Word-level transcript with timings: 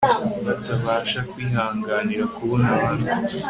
batabasha 0.45 1.19
kwihanganira 1.31 2.23
kubona 2.35 2.67
abandi 2.75 3.09